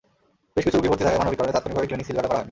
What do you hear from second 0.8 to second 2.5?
ভর্তি থাকায় মানবিক কারণে তাৎক্ষণিকভাবে ক্লিনিক সিলগালা করা হয়নি।